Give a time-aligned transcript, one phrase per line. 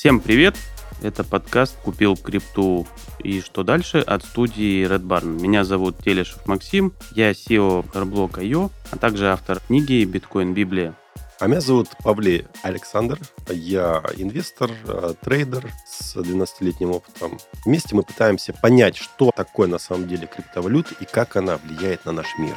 [0.00, 0.56] Всем привет!
[1.02, 2.86] Это подкаст «Купил крипту
[3.18, 5.38] и что дальше» от студии Red Barn.
[5.38, 10.94] Меня зовут Телешев Максим, я SEO Airblock.io, а также автор книги «Биткоин Библия».
[11.38, 13.18] А меня зовут Павлей Александр.
[13.50, 17.38] Я инвестор, э, трейдер с 12-летним опытом.
[17.66, 22.12] Вместе мы пытаемся понять, что такое на самом деле криптовалюта и как она влияет на
[22.12, 22.56] наш мир.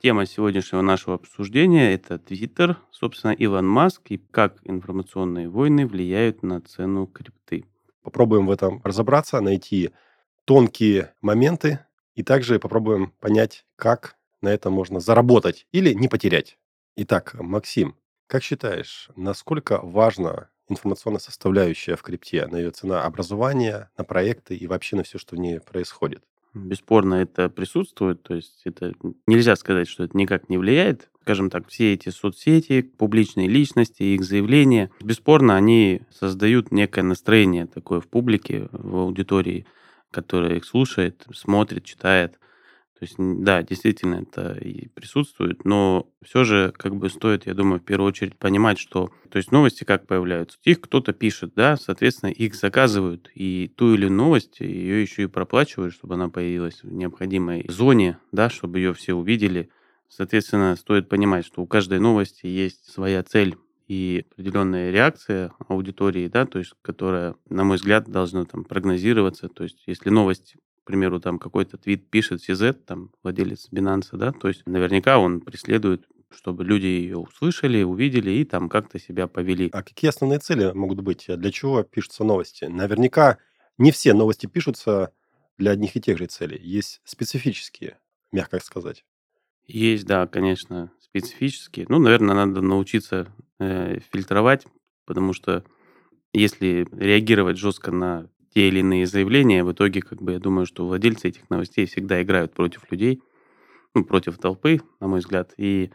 [0.00, 6.60] Тема сегодняшнего нашего обсуждения– это Твиттер, собственно, Илон Маск и как информационные войны влияют на
[6.60, 7.64] цену крипты.
[8.02, 9.90] Попробуем в этом разобраться, найти
[10.44, 11.80] тонкие моменты
[12.14, 16.58] и также попробуем понять, как на этом можно заработать или не потерять.
[16.94, 17.96] Итак, Максим,
[18.28, 24.68] как считаешь, насколько важна информационная составляющая в крипте, на ее цена образования, на проекты и
[24.68, 26.22] вообще на все, что в ней происходит?
[26.64, 28.92] Бесспорно, это присутствует, то есть это
[29.26, 31.10] нельзя сказать, что это никак не влияет.
[31.22, 38.00] Скажем так, все эти соцсети, публичные личности, их заявления, бесспорно, они создают некое настроение такое
[38.00, 39.66] в публике, в аудитории–
[40.10, 42.38] которая их слушает, смотрит, читает.
[42.98, 47.78] То есть, да, действительно это и присутствует, но все же как бы стоит, я думаю,
[47.78, 50.58] в первую очередь понимать, что, то есть новости как появляются.
[50.64, 55.94] Их кто-то пишет, да, соответственно, их заказывают, и ту или новость, ее еще и проплачивают,
[55.94, 59.70] чтобы она появилась в необходимой зоне, да, чтобы ее все увидели.
[60.08, 66.46] Соответственно, стоит понимать, что у каждой новости есть своя цель и определенная реакция аудитории, да,
[66.46, 69.48] то есть, которая, на мой взгляд, должна там прогнозироваться.
[69.48, 70.56] То есть, если новость,
[70.88, 76.08] примеру, там какой-то твит пишет CZ, там, владелец Binance, да, то есть, наверняка он преследует
[76.30, 79.70] чтобы люди ее услышали, увидели и там как-то себя повели.
[79.72, 81.24] А какие основные цели могут быть?
[81.26, 82.66] Для чего пишутся новости?
[82.66, 83.38] Наверняка
[83.78, 85.12] не все новости пишутся
[85.56, 86.60] для одних и тех же целей.
[86.62, 87.98] Есть специфические,
[88.32, 89.04] мягко сказать.
[89.66, 91.86] Есть, да, конечно, специфические.
[91.88, 94.66] Ну, наверное, надо научиться э, фильтровать,
[95.04, 95.64] потому что
[96.32, 100.86] если реагировать жестко на те или иные заявления, в итоге, как бы, я думаю, что
[100.86, 103.22] владельцы этих новостей всегда играют против людей,
[103.94, 105.52] ну, против толпы, на мой взгляд.
[105.56, 105.90] И,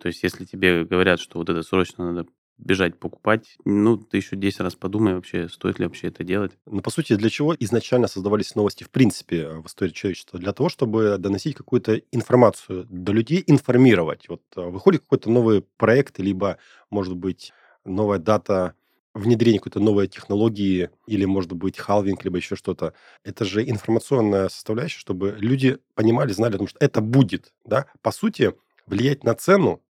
[0.00, 3.58] то есть, если тебе говорят, что вот это срочно надо бежать покупать.
[3.64, 6.52] Ну, ты еще 10 раз подумай вообще, стоит ли вообще это делать.
[6.66, 10.38] Ну, по сути, для чего изначально создавались новости в принципе в истории человечества?
[10.38, 14.28] Для того, чтобы доносить какую-то информацию до людей, информировать.
[14.28, 16.58] Вот а, выходит какой-то новый проект, либо,
[16.90, 17.52] может быть,
[17.84, 18.74] новая дата
[19.16, 22.92] внедрения какой-то новой технологии, или, может быть, халвинг, либо еще что-то.
[23.24, 27.54] Это же информационная составляющая, чтобы люди понимали, знали, потому что это будет.
[27.64, 27.86] Да?
[28.02, 28.52] По сути,
[28.86, 29.82] влиять на цену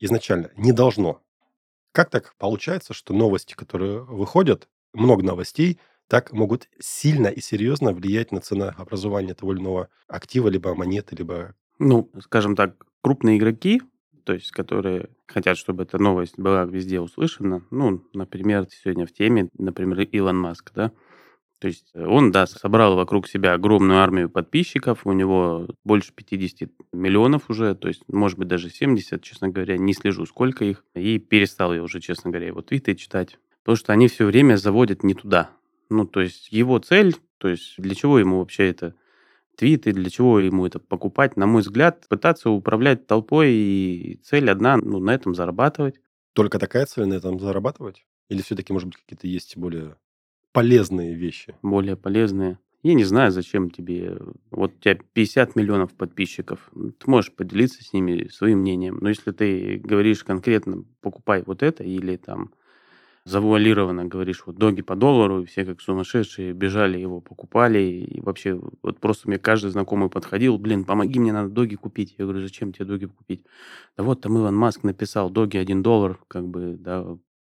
[0.00, 1.22] изначально не должно.
[1.92, 8.32] Как так получается, что новости, которые выходят, много новостей, так могут сильно и серьезно влиять
[8.32, 11.54] на ценообразование того или иного актива, либо монеты, либо...
[11.78, 13.82] Ну, скажем так, крупные игроки,
[14.28, 17.62] то есть которые хотят, чтобы эта новость была везде услышана.
[17.70, 20.92] Ну, например, сегодня в теме, например, Илон Маск, да,
[21.58, 26.68] то есть э, он, да, собрал вокруг себя огромную армию подписчиков, у него больше 50
[26.92, 31.18] миллионов уже, то есть, может быть, даже 70, честно говоря, не слежу, сколько их, и
[31.18, 35.14] перестал я уже, честно говоря, его твиты читать, потому что они все время заводят не
[35.14, 35.52] туда.
[35.88, 38.94] Ну, то есть его цель, то есть для чего ему вообще это
[39.58, 44.76] твиты, для чего ему это покупать, на мой взгляд, пытаться управлять толпой, и цель одна,
[44.76, 46.00] ну, на этом зарабатывать.
[46.32, 48.06] Только такая цель на этом зарабатывать?
[48.28, 49.96] Или все-таки, может быть, какие-то есть более
[50.52, 51.56] полезные вещи.
[51.62, 52.58] Более полезные.
[52.82, 54.18] Я не знаю, зачем тебе...
[54.50, 56.70] Вот у тебя 50 миллионов подписчиков.
[56.72, 58.98] Ты можешь поделиться с ними своим мнением.
[59.00, 62.52] Но если ты говоришь конкретно, покупай вот это, или там
[63.24, 68.60] завуалированно говоришь, вот доги по доллару, и все как сумасшедшие бежали его, покупали, и вообще
[68.82, 72.14] вот просто мне каждый знакомый подходил, блин, помоги мне, надо доги купить.
[72.18, 73.44] Я говорю, зачем тебе доги купить?
[73.96, 77.04] Да вот там Илон Маск написал, доги 1 доллар, как бы, да,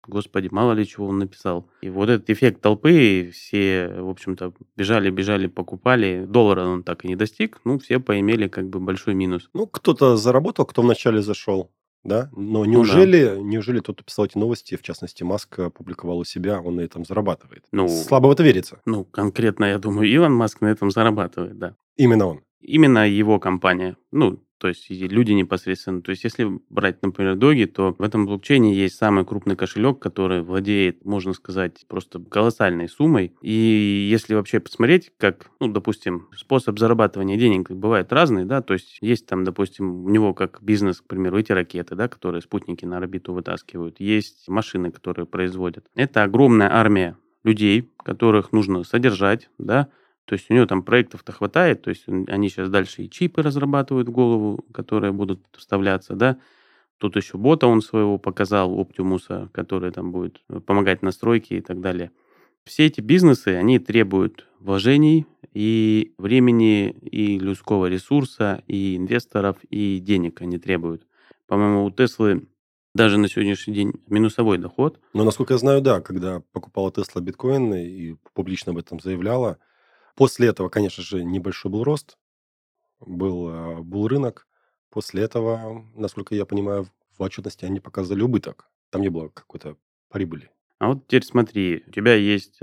[0.08, 1.70] Господи, мало ли чего он написал.
[1.82, 6.26] И вот этот эффект толпы, все, в общем-то, бежали, бежали, покупали.
[6.28, 7.62] Доллара он так и не достиг.
[7.64, 9.50] Ну, все поимели как бы большой минус.
[9.54, 11.72] Ну, кто-то заработал, кто вначале зашел.
[12.04, 13.42] Да, но неужели, ну, да.
[13.42, 17.04] неужели тот, кто писал эти новости, в частности, Маск опубликовал у себя, он на этом
[17.04, 17.66] зарабатывает?
[17.72, 18.81] Ну, Слабо в это верится.
[18.86, 21.75] Ну, конкретно, я думаю, Илон Маск на этом зарабатывает, да.
[21.98, 22.42] Именно он?
[22.62, 23.98] Именно его компания.
[24.12, 26.02] Ну, то есть люди непосредственно.
[26.02, 30.42] То есть если брать, например, доги, то в этом блокчейне есть самый крупный кошелек, который
[30.42, 33.34] владеет, можно сказать, просто колоссальной суммой.
[33.42, 38.98] И если вообще посмотреть, как, ну, допустим, способ зарабатывания денег бывает разный, да, то есть
[39.02, 42.98] есть там, допустим, у него как бизнес, к примеру, эти ракеты, да, которые спутники на
[42.98, 45.86] орбиту вытаскивают, есть машины, которые производят.
[45.96, 49.88] Это огромная армия людей, которых нужно содержать, да,
[50.30, 54.10] То есть у него там проектов-то хватает, то есть они сейчас дальше и чипы разрабатывают
[54.10, 56.38] в голову, которые будут вставляться, да.
[57.00, 62.12] Тут еще бота он своего показал, Оптимуса, который там будет помогать настройке и так далее.
[62.64, 70.44] Все эти бизнесы, они требуют вложений и времени, и людского ресурса, и инвесторов, и денег
[70.44, 71.08] они требуют.
[71.48, 72.46] По-моему, у Теслы
[72.94, 75.00] даже на сегодняшний день минусовой доход.
[75.16, 79.58] Но, насколько я знаю, да, когда покупала Тесла биткоин и публично об этом заявляла,
[80.19, 82.18] после этого, конечно же, небольшой был рост,
[83.00, 84.48] был, а, был рынок.
[84.89, 88.69] После этого, насколько я понимаю, в отчетности они показывали убыток.
[88.89, 89.77] Там не было какой-то
[90.10, 90.51] прибыли.
[90.77, 92.60] А вот теперь смотри, у тебя есть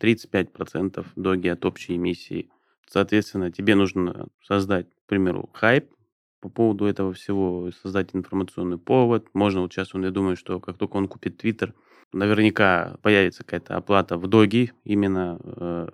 [0.00, 2.48] 35% доги от общей эмиссии.
[2.88, 5.90] Соответственно, тебе нужно создать, к примеру, хайп
[6.38, 9.26] по поводу этого всего, создать информационный повод.
[9.34, 11.74] Можно вот сейчас, я думаю, что как только он купит Твиттер,
[12.14, 15.88] наверняка появится какая-то оплата в доги именно э,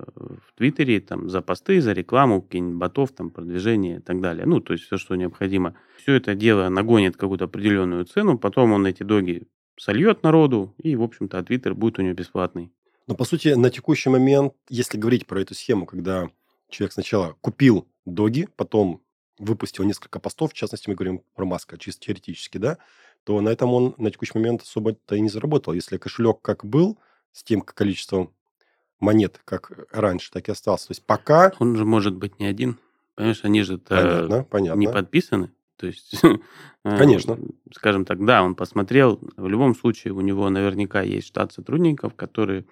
[0.47, 4.47] в Твиттере, там, за посты, за рекламу, какие-нибудь ботов, там, продвижение и так далее.
[4.47, 5.75] Ну, то есть все, что необходимо.
[5.97, 11.03] Все это дело нагонит какую-то определенную цену, потом он эти доги сольет народу, и, в
[11.03, 12.73] общем-то, Твиттер будет у него бесплатный.
[13.07, 16.29] Но, по сути, на текущий момент, если говорить про эту схему, когда
[16.69, 19.03] человек сначала купил доги, потом
[19.39, 22.79] выпустил несколько постов, в частности, мы говорим про Маска, чисто теоретически, да,
[23.25, 25.73] то на этом он на текущий момент особо-то и не заработал.
[25.73, 26.99] Если кошелек как был,
[27.33, 28.33] с тем количеством
[28.99, 30.89] монет, как раньше, так и остался.
[30.89, 31.53] То есть пока...
[31.59, 32.79] Он же может быть не один.
[33.15, 34.81] Понимаешь, они же понятно, понятно.
[34.81, 35.51] не подписаны.
[35.77, 36.39] То есть, э,
[36.99, 37.39] Конечно.
[37.75, 39.19] скажем так, да, он посмотрел.
[39.37, 42.67] В любом случае у него наверняка есть штат сотрудников, которые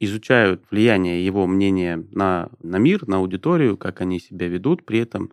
[0.00, 5.32] изучают влияние его мнения на, на мир, на аудиторию, как они себя ведут при этом.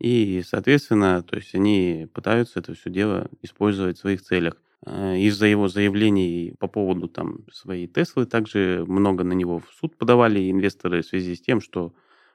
[0.00, 4.56] И, соответственно, то есть они пытаются это все дело использовать в своих целях.
[4.86, 9.96] Э, из-за его заявлений по поводу там своей Теслы также много на него в суд
[9.98, 11.92] подавали инвесторы в связи с тем, что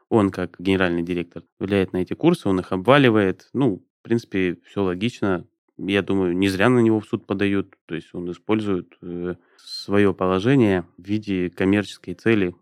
[0.10, 3.50] он как генеральный директор влияет на эти курсы, он их обваливает.
[3.54, 5.48] Ну, в принципе, все логично.
[5.78, 7.76] Я думаю, не зря на него в суд подают.
[7.88, 12.56] То есть он использует э, свое положение в виде коммерческой цели,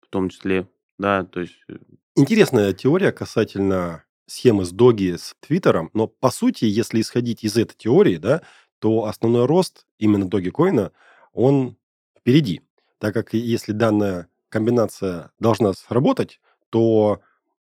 [0.00, 0.68] в том числе,
[0.98, 1.58] да, то есть...
[1.68, 1.78] Э,
[2.14, 7.76] Интересная теория касательно схемы с Доги с Твиттером, но по сути, если исходить из этой
[7.76, 8.42] теории, да,
[8.78, 10.92] то основной рост именно Доги Коина,
[11.32, 11.76] он
[12.18, 12.62] впереди.
[12.98, 16.40] Так как если данная комбинация должна сработать,
[16.70, 17.20] то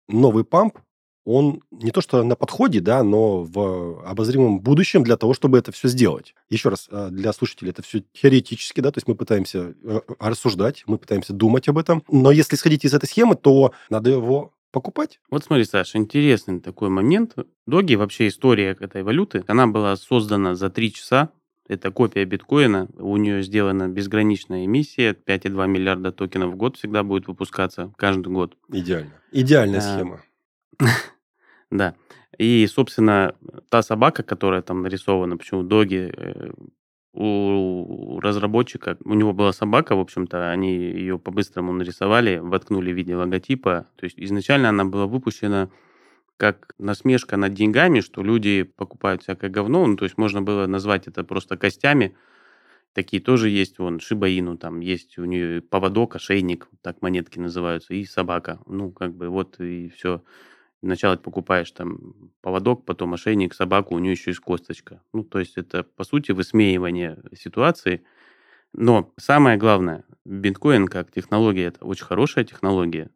[0.07, 0.77] новый памп,
[1.25, 5.71] он не то что на подходе, да, но в обозримом будущем для того, чтобы это
[5.71, 6.35] все сделать.
[6.49, 10.83] Еще раз, а, для слушателей это все теоретически, да, то есть мы пытаемся э, рассуждать,
[10.85, 12.03] мы пытаемся думать об этом.
[12.09, 15.21] Но если исходить из этой схемы, то надо его покупать.
[15.29, 17.35] Вот смотри, Саша, интересный такой момент.
[17.65, 21.29] Доги, вообще история этой валюты, она была создана за три часа.
[21.69, 22.89] Это копия биткоина.
[22.97, 25.13] У нее сделана безграничная эмиссия.
[25.13, 28.57] 5,2 миллиарда токенов в год всегда будет выпускаться каждый год.
[28.67, 29.13] Идеально.
[29.31, 30.21] Идеальная а, схема.
[31.71, 31.95] Да.
[32.37, 33.35] И, собственно,
[33.69, 36.51] та собака, которая там нарисована, почему доги, э,
[37.13, 37.82] у
[38.23, 43.87] разработчика, у него была собака, в общем-то, они ее по-быстрому нарисовали, воткнули в виде логотипа.
[43.95, 45.69] То есть изначально она была выпущена
[46.37, 49.85] как насмешка над деньгами, что люди покупают всякое говно.
[49.85, 52.15] Ну, то есть можно было назвать это просто костями.
[52.93, 58.05] Такие тоже есть, вон, Шибаину, там есть у нее поводок, ошейник, так монетки называются, и
[58.05, 58.59] собака.
[58.67, 60.23] Ну, как бы вот и все.
[60.83, 65.01] Сначала ты покупаешь там поводок, потом ошейник, собаку, у нее еще есть косточка.
[65.13, 68.03] Ну, то есть это, по сути, высмеивание ситуации.
[68.73, 73.09] Но самое главное, биткоин как технология, это очень хорошая технология.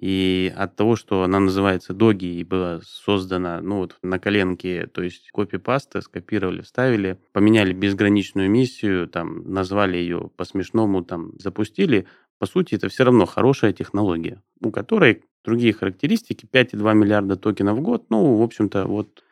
[0.00, 5.02] И от того, что она называется Доги и была создана ну, вот на коленке, то
[5.02, 12.06] есть копипаста, скопировали, вставили, поменяли безграничную миссию, там, назвали ее по-смешному, там, запустили,
[12.38, 17.82] по сути, это все равно хорошая технология, у которой другие характеристики, 5,2 миллиарда токенов в
[17.82, 19.22] год, ну, в общем-то, вот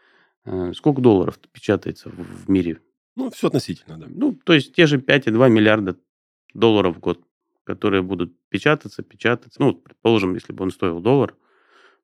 [0.45, 2.81] э, сколько долларов печатается в, в мире?
[3.17, 4.07] Ну, все относительно, да.
[4.09, 5.99] Ну, то есть те же 5,2 миллиарда
[6.55, 7.21] долларов в год,
[7.65, 9.61] которые будут печататься, печататься.
[9.61, 11.37] Ну, предположим, если бы он стоил доллар,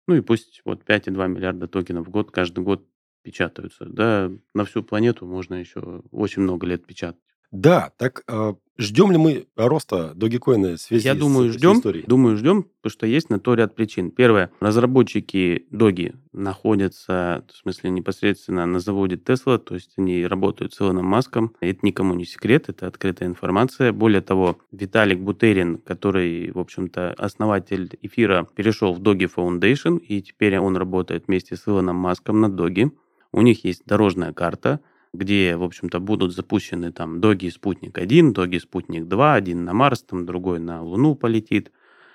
[0.07, 2.87] ну и пусть вот 5,2 миллиарда токенов в год каждый год
[3.23, 3.87] печатаются.
[3.87, 7.21] Да, на всю планету можно еще очень много лет печатать.
[7.53, 11.77] Да, так э, ждем ли мы роста Dogecoin в связи Я с думаю, этой ждем.
[11.79, 12.05] историей?
[12.07, 14.11] Думаю, ждем, потому что есть на то ряд причин.
[14.11, 14.51] Первое.
[14.61, 21.07] Разработчики Доги находятся, в смысле, непосредственно на заводе Tesla, то есть они работают с Илоном
[21.07, 21.55] Маском.
[21.61, 23.93] Это никому не секрет, это открытая информация.
[23.93, 30.59] Более того, Виталик Бутерин, который, в общем-то, основатель эфира, перешел в Dogi Foundation, и теперь
[30.59, 32.91] он работает вместе с Илоном Маском над Доги.
[33.33, 34.81] У них есть дорожная карта–
[35.17, 40.61] где, в общем-то, будут запущены там Доги Спутник-1, Доги Спутник-2, один на Марс, там другой
[40.61, 41.73] на Луну полетит.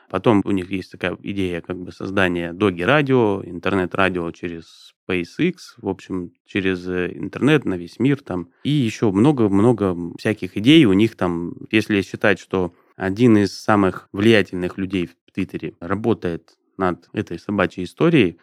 [0.10, 6.34] Потом у них есть такая идея как бы создания доги-радио, интернет-радио через SpaceX, в общем,
[6.46, 8.50] через э, интернет на весь мир там.
[8.64, 14.78] И еще много-много всяких идей у них там, если считать, что один из самых влиятельных
[14.78, 18.38] людей в Твиттере работает над этой собачьей историей,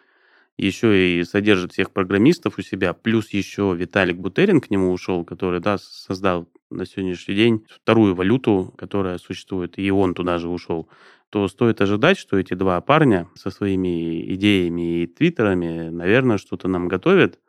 [0.65, 5.59] еще и содержит всех программистов у себя, плюс еще Виталик Бутерин к нему ушел, который,
[5.59, 10.89] да, создал на сегодняшний день вторую валюту, которая существует, и он туда же ушел,
[11.29, 16.87] то стоит ожидать, что эти два парня со своими идеями и твиттерами, наверное, что-то нам
[16.87, 17.39] готовят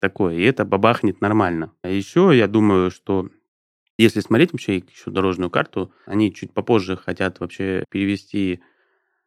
[0.00, 1.72] такое, и это бабахнет нормально.
[1.82, 3.28] А еще я думаю, что
[3.98, 8.60] если смотреть вообще еще дорожную карту, они чуть попозже хотят вообще перевести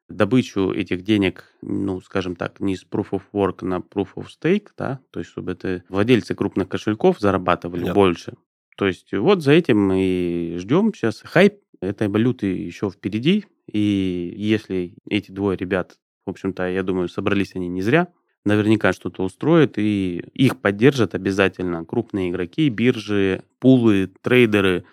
[0.10, 4.68] добычу этих денег, ну, скажем так, не с Proof of Work на Proof of Stake,
[4.78, 8.02] да, то есть чтобы это владельцы крупных кошельков зарабатывали Понятно.
[8.02, 8.34] больше.
[8.78, 11.22] То есть вот за этим мы и ждем сейчас.
[11.24, 17.56] Хайп этой валюты еще впереди, и если эти двое ребят, в общем-то, я думаю, собрались
[17.56, 18.08] они не зря,
[18.46, 24.86] наверняка что-то устроят, и их поддержат обязательно крупные игроки, биржи, пулы, трейдеры,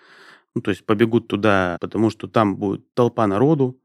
[0.55, 3.79] ну, то есть побегут туда, потому что там будет толпа народу,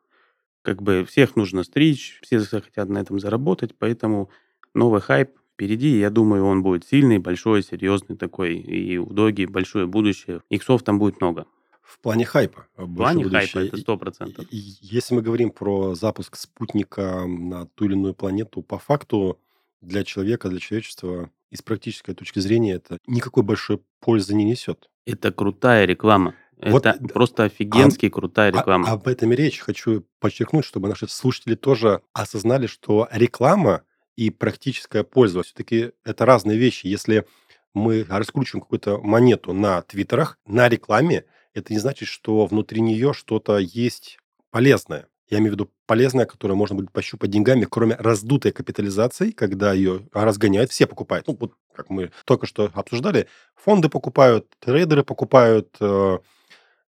[0.66, 4.30] как бы всех нужно стричь, все хотят на этом заработать, поэтому
[4.75, 9.87] новый хайп впереди, я думаю, он будет сильный, большой, серьезный такой, и у Доги большое
[9.87, 10.40] будущее.
[10.50, 11.46] Иксов там будет много.
[11.82, 12.66] В плане хайпа.
[12.76, 13.52] В плане будущее.
[13.52, 14.44] хайпа, это сто процентов.
[14.50, 19.38] Если мы говорим про запуск спутника на ту или иную планету, по факту
[19.80, 24.90] для человека, для человечества из практической точки зрения это никакой большой пользы не несет.
[25.06, 26.35] Это крутая реклама.
[26.62, 28.88] Вот, это просто офигенски а, крутая реклама.
[28.88, 29.58] А, об этом и речь.
[29.58, 33.82] Хочу подчеркнуть, чтобы наши слушатели тоже осознали, что реклама
[34.16, 36.86] и практическая польза все-таки это разные вещи.
[36.86, 37.26] Если
[37.75, 43.58] мы раскручиваем какую-то монету на твиттерах, на рекламе, это не значит, что внутри нее что-то
[43.58, 44.18] есть
[44.50, 45.08] полезное.
[45.28, 50.08] Я имею в виду полезное, которое можно будет пощупать деньгами, кроме раздутой капитализации, когда ее
[50.12, 51.26] разгоняют, все покупают.
[51.26, 56.18] Ну, вот как мы только что обсуждали, фонды покупают, трейдеры покупают, э,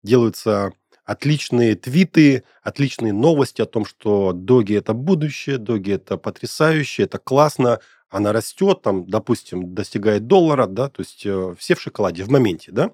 [0.03, 0.73] делаются
[1.05, 7.81] отличные твиты, отличные новости о том, что доги это будущее, доги это потрясающе, это классно,
[8.11, 12.73] она растет, там, допустим, достигает доллара, да, то есть э, все в шоколаде в моменте,
[12.73, 12.93] да.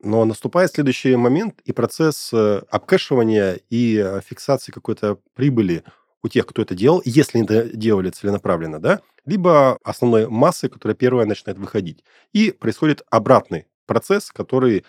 [0.00, 5.84] Но наступает следующий момент, и процесс э, обкэшивания и э, фиксации какой-то прибыли
[6.22, 11.26] у тех, кто это делал, если это делали целенаправленно, да, либо основной массы, которая первая
[11.26, 12.04] начинает выходить.
[12.32, 14.84] И происходит обратный процесс, который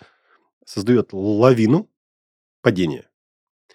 [0.64, 1.88] создает лавину
[2.62, 3.08] падения.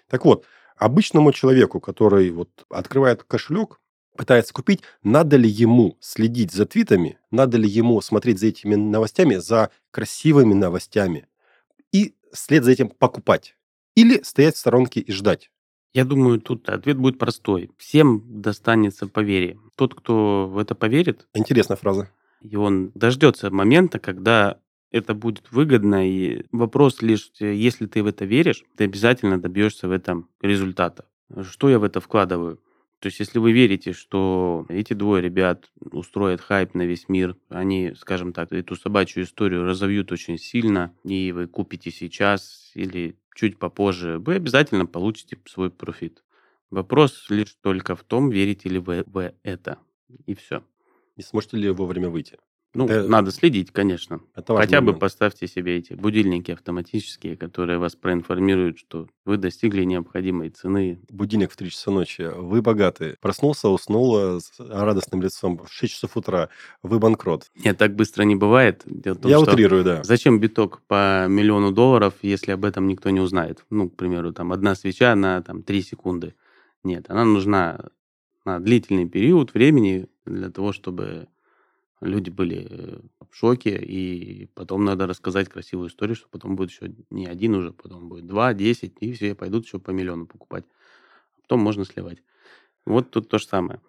[0.08, 0.44] Так вот,
[0.76, 3.80] обычному человеку, который вот открывает кошелек,
[4.16, 9.36] пытается купить, надо ли ему следить за твитами, надо ли ему смотреть за этими новостями,
[9.36, 11.26] за красивыми новостями,
[11.92, 13.56] и вслед за этим покупать.
[13.94, 15.50] Или стоять в сторонке и ждать.
[15.92, 17.70] Я думаю, тут ответ будет простой.
[17.76, 19.58] Всем достанется по вере.
[19.74, 21.26] Тот, кто в это поверит...
[21.34, 22.10] Интересная фраза.
[22.42, 26.08] И он дождется момента, когда это будет выгодно.
[26.08, 31.06] И вопрос лишь, э, если ты в это веришь, ты обязательно добьешься в этом результата.
[31.42, 32.60] Что я в это вкладываю?
[33.00, 37.94] То есть, если вы верите, что эти двое ребят устроят хайп на весь мир, они,
[37.96, 44.18] скажем так, эту собачью историю разовьют очень сильно, и вы купите сейчас или чуть попозже,
[44.18, 46.22] вы обязательно получите свой профит.
[46.68, 49.78] Вопрос лишь только в том, верите ли вы в это.
[50.26, 50.62] И все.
[51.16, 52.38] И сможете ли вовремя выйти?
[52.72, 53.08] Ну, это...
[53.08, 54.20] надо следить, конечно.
[54.34, 60.50] Это Хотя бы поставьте себе эти будильники автоматические, которые вас проинформируют, что вы достигли необходимой
[60.50, 61.00] цены.
[61.10, 62.22] Будильник в 3 часа ночи.
[62.22, 63.16] Вы богаты.
[63.20, 66.48] Проснулся, уснул с радостным лицом в 6 часов утра.
[66.82, 67.50] Вы банкрот.
[67.64, 68.82] Нет, так быстро не бывает.
[68.86, 70.04] Дело том, Я утрирую, да.
[70.04, 73.64] Зачем биток по миллиону долларов, если об этом никто не узнает?
[73.70, 76.34] Ну, к примеру, там одна свеча на там, 3 секунды.
[76.84, 77.90] Нет, она нужна
[78.44, 81.28] на длительный период времени для того, чтобы
[82.00, 86.92] люди были э, в шоке, и потом надо рассказать красивую историю, что потом будет еще
[87.10, 90.64] не один уже, потом будет два, десять, и все пойдут еще по миллиону покупать.
[91.36, 92.22] А потом можно сливать.
[92.86, 93.80] Вот тут то же самое.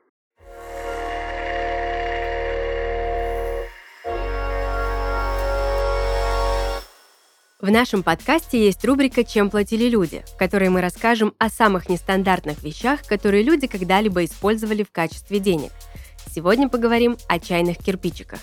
[7.59, 12.63] В нашем подкасте есть рубрика «Чем платили люди», в которой мы расскажем о самых нестандартных
[12.63, 15.71] вещах, которые люди когда-либо использовали в качестве денег–
[16.33, 18.39] Сегодня поговорим о чайных кирпичиках.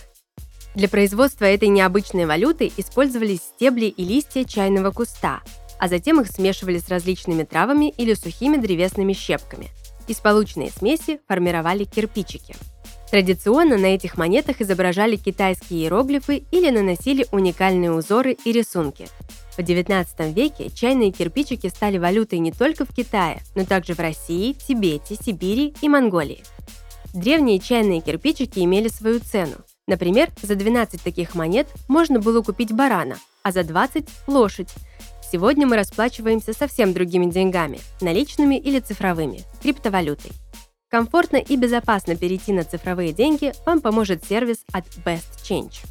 [0.75, 5.41] Для производства этой необычной валюты использовались стебли и листья чайного куста,
[5.79, 9.69] а затем их смешивали с различными травами или сухими древесными щепками.
[10.07, 12.55] Из полученной смеси формировали кирпичики.
[13.11, 19.09] Традиционно на этих монетах изображали китайские иероглифы или наносили уникальные узоры и рисунки.
[19.57, 24.53] В XIX веке чайные кирпичики стали валютой не только в Китае, но также в России,
[24.53, 26.45] Тибете, Сибири и Монголии.
[27.15, 29.57] Древние чайные кирпичики имели свою цену.
[29.87, 34.69] Например, за 12 таких монет можно было купить барана, а за 20– лошадь.
[35.33, 40.33] Сегодня мы расплачиваемся совсем другими деньгами– наличными или цифровыми, криптовалютой.
[40.91, 45.87] Комфортно и безопасно перейти на цифровые деньги вам поможет сервис от Best Change.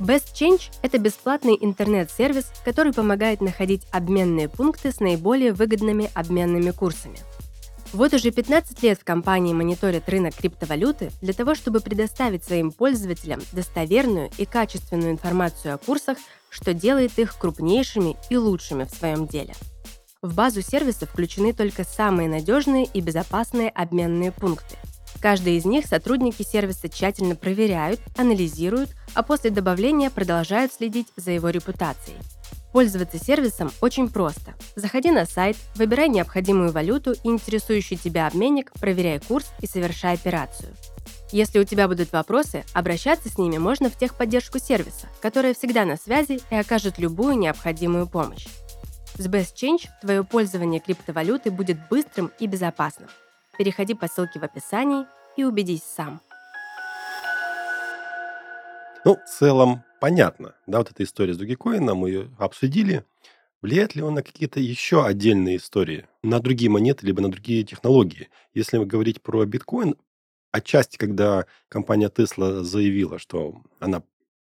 [0.00, 7.18] Best Change– это бесплатный интернет-сервис, который помогает находить обменные пункты с наиболее выгодными обменными курсами.
[7.92, 13.40] Вот уже 15 лет в компании мониторят рынок криптовалюты для того, чтобы предоставить своим пользователям
[13.52, 16.18] достоверную и качественную информацию о курсах,
[16.50, 19.54] что делает их крупнейшими и лучшими в своем деле.
[20.20, 24.76] В базу сервиса включены только самые надежные и безопасные обменные пункты.
[25.20, 31.48] Каждый из них сотрудники сервиса тщательно проверяют, анализируют, а после добавления продолжают следить за его
[31.48, 32.18] репутацией.
[32.72, 34.54] Пользоваться сервисом очень просто.
[34.76, 40.74] Заходи на сайт, выбирай необходимую валюту и интересующий тебя обменник, проверяй курс и совершай операцию.
[41.30, 45.96] Если у тебя будут вопросы, обращаться с ними можно в техподдержку сервиса, которая всегда на
[45.96, 48.46] связи и окажет любую необходимую помощь.
[49.16, 53.08] С Best Change твое пользование криптовалютой будет быстрым и безопасным.
[53.58, 55.06] Переходи по ссылке в описании
[55.36, 56.20] и убедись сам.
[59.04, 60.54] Ну, в целом, понятно.
[60.66, 63.04] Да, вот эта история с Dogecoin, мы ее обсудили.
[63.60, 68.28] Влияет ли он на какие-то еще отдельные истории, на другие монеты, либо на другие технологии?
[68.54, 69.96] Если говорить про биткоин,
[70.52, 74.02] отчасти, когда компания Tesla заявила, что она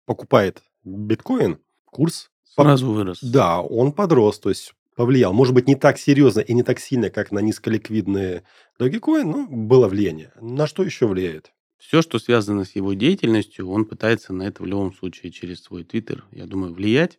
[0.06, 3.18] покупает биткоин, курс Сразу вырос.
[3.22, 5.32] Да, он подрос, то есть повлиял.
[5.34, 8.44] Может быть, не так серьезно и не так сильно, как на низколиквидные
[8.80, 10.32] Dogecoin, но было влияние.
[10.40, 11.52] На что еще влияет?
[11.78, 15.84] Все, что связано с его деятельностью, он пытается на это в любом случае через свой
[15.84, 17.18] твиттер, я думаю, влиять.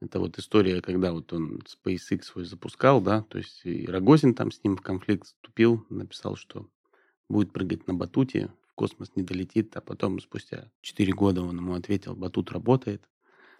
[0.00, 4.52] Это вот история, когда вот он SpaceX свой запускал, да, то есть и Рогозин там
[4.52, 6.68] с ним в конфликт вступил, написал, что
[7.28, 11.74] будет прыгать на батуте, в космос не долетит, а потом спустя 4 года он ему
[11.74, 13.02] ответил, батут работает.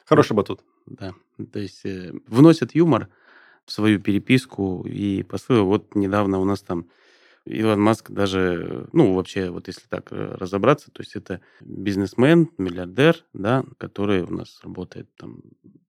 [0.04, 0.62] Хороший батут.
[0.86, 1.12] Да,
[1.52, 3.08] то есть э, вносят юмор
[3.66, 5.62] в свою переписку и посылы.
[5.62, 6.86] Вот недавно у нас там
[7.48, 13.24] Илон Маск даже, ну, вообще, вот если так э, разобраться, то есть это бизнесмен, миллиардер,
[13.32, 15.42] да, который у нас работает там,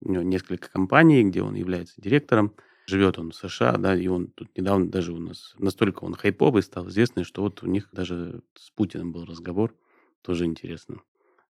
[0.00, 2.54] у него несколько компаний, где он является директором,
[2.86, 6.62] живет он в США, да, и он тут недавно даже у нас настолько он хайповый
[6.62, 9.74] стал известный, что вот у них даже с Путиным был разговор,
[10.22, 10.96] тоже интересно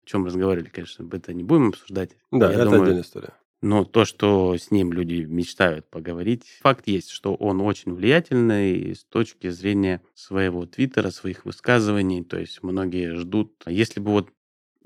[0.04, 2.18] о чем разговаривали, конечно, об этом не будем обсуждать.
[2.32, 3.34] Да, Я это думаю, отдельная история.
[3.64, 9.06] Но то, что с ним люди мечтают поговорить, факт есть, что он очень влиятельный с
[9.06, 12.26] точки зрения своего твиттера, своих высказываний.
[12.26, 13.54] То есть многие ждут.
[13.66, 14.30] Если бы вот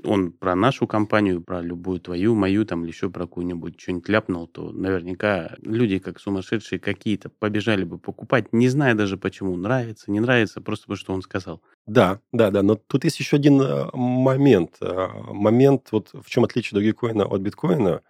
[0.03, 4.45] он про нашу компанию, про любую твою, мою, там, или еще про какую-нибудь что-нибудь ляпнул,
[4.45, 10.19] то наверняка люди, как сумасшедшие какие-то, побежали бы покупать, не зная даже почему, нравится, не
[10.19, 11.63] нравится, просто потому что он сказал.
[11.87, 14.77] Да, да, да, но тут есть еще один э, момент.
[14.81, 18.03] Э, момент, вот в чем отличие Dogecoin от биткоина,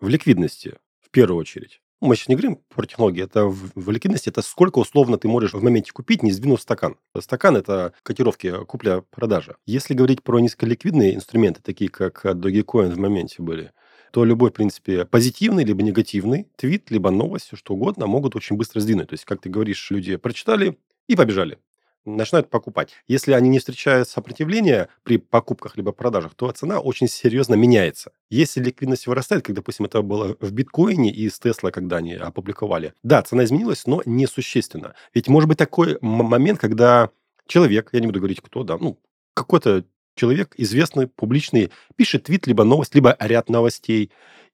[0.00, 4.30] в ликвидности, в первую очередь мы сейчас не говорим про технологии, это в, в ликвидности,
[4.30, 6.96] это сколько условно ты можешь в моменте купить, не сдвинув стакан.
[7.18, 9.56] Стакан– это котировки купля-продажа.
[9.66, 13.72] Если говорить про низколиквидные инструменты, такие как Dogecoin в моменте были,
[14.12, 18.80] то любой, в принципе, позитивный либо негативный твит, либо новость, что угодно, могут очень быстро
[18.80, 19.08] сдвинуть.
[19.08, 21.58] То есть, как ты говоришь, люди прочитали и побежали
[22.04, 22.90] начинают покупать.
[23.06, 28.12] Если они не встречают сопротивления при покупках либо продажах, то цена очень серьезно меняется.
[28.30, 32.94] Если ликвидность вырастает, как, допустим, это было в биткоине и с Тесла, когда они опубликовали,
[33.02, 34.94] да, цена изменилась, но несущественно.
[35.14, 37.10] Ведь может быть такой момент, когда
[37.46, 38.98] человек, я не буду говорить кто, да, ну,
[39.34, 39.84] какой-то
[40.14, 44.10] человек, известный, публичный, пишет твит, либо новость, либо ряд новостей,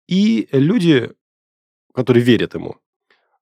[0.06, 1.12] и люди,
[1.92, 2.76] которые верят ему,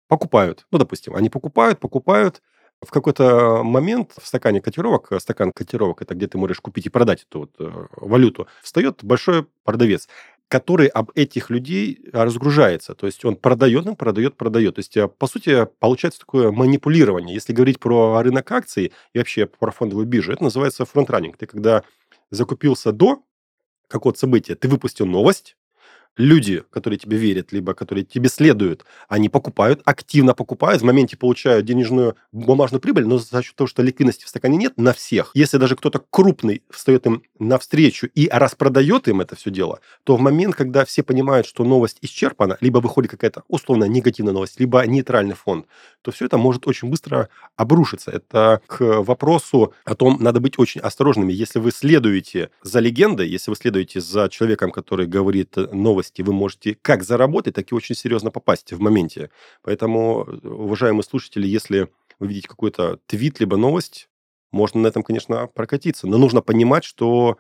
[0.08, 0.68] покупают.
[0.72, 2.42] Ну, допустим, они покупают, покупают,
[2.84, 6.90] в какой-то момент в стакане котировок, э, стакан котировок, это где ты можешь купить и
[6.90, 10.08] продать эту вот э, валюту, встает большой продавец
[10.50, 12.94] который об этих людей разгружается.
[12.94, 14.76] То есть он продает им, продает, продает.
[14.76, 17.34] То есть, э, по сути, получается такое манипулирование.
[17.34, 21.38] Если говорить про рынок акций и вообще про фондовую биржу, это называется фронтранинг.
[21.38, 21.82] Ты когда
[22.30, 23.24] закупился до
[23.88, 25.58] какого-то события, ты выпустил новость,
[26.18, 31.66] люди, которые тебе верят, либо которые тебе следуют, они покупают, активно покупают, в моменте получают
[31.66, 35.58] денежную бумажную прибыль, но за счет того, что ликвидности в стакане нет на всех, если
[35.58, 40.56] даже кто-то крупный встает им навстречу и распродает им это все дело, то в момент,
[40.56, 45.66] когда все понимают, что новость исчерпана, либо выходит какая-то условно негативная новость, либо нейтральный фонд,
[46.02, 48.12] то все это может очень быстро обрушиться.
[48.12, 51.34] Это к вопросу о том, надо быть очень осторожными.
[51.34, 56.34] Если вы следуете за легендой, если вы следуете за человеком, который говорит новость новости вы
[56.34, 59.30] можете как заработать, так и очень серьезно попасть в моменте.
[59.62, 61.90] Поэтому, уважаемые слушатели, если
[62.20, 64.10] вы видите какой-то твит либо новость,
[64.52, 66.08] можно на этом, конечно, прокатиться.
[66.08, 67.38] Но нужно понимать, что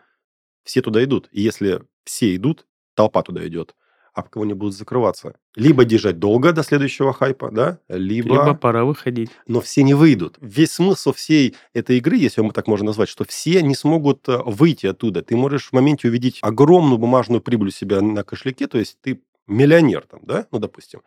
[0.63, 1.29] все туда идут.
[1.31, 3.75] И если все идут, толпа туда идет
[4.13, 5.35] об кого они будут закрываться.
[5.55, 8.29] Либо держать долго до следующего хайпа, да, либо...
[8.29, 9.29] Либо пора выходить.
[9.47, 10.37] Но все не выйдут.
[10.39, 14.37] Весь смысл всей этой игры, если мы так можно назвать, что все не смогут э,
[14.45, 15.21] выйти оттуда.
[15.21, 19.21] Ты можешь в моменте увидеть огромную бумажную прибыль у себя на кошельке, то есть ты
[19.47, 21.01] миллионер там, да, ну, допустим.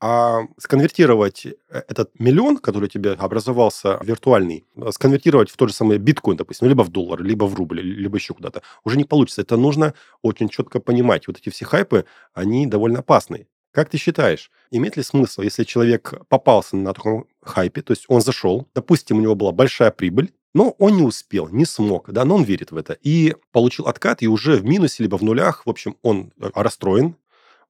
[0.00, 5.74] А сконвертировать э, этот миллион, который у тебя образовался виртуальный, э, сконвертировать в тот же
[5.74, 9.42] самый биткоин, допустим, либо в доллар, либо в рубль, либо еще куда-то, уже не получится.
[9.42, 11.26] Это нужно очень четко понимать.
[11.26, 13.48] Вот эти все хайпы, они довольно опасны.
[13.72, 18.20] Как ты считаешь, имеет ли смысл, если человек попался на таком хайпе, то есть он
[18.20, 22.36] зашел, допустим, у него была большая прибыль, но он не успел, не смог, да, но
[22.36, 22.96] он верит в это.
[23.02, 27.16] И получил откат, и уже в минусе, либо в нулях, в общем, он э, расстроен,